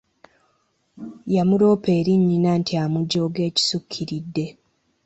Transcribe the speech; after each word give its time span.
Yamuloopa 1.35 1.89
eri 1.99 2.13
nnyina 2.19 2.51
nti 2.59 2.73
amujooga 2.83 3.41
ekisukkiridde. 3.49 4.45